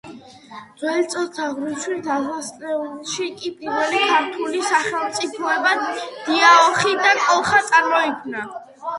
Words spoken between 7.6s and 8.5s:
წარმოიქმნა